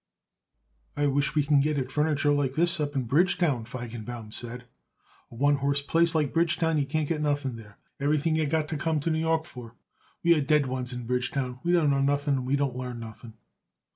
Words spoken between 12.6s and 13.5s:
learn nothing."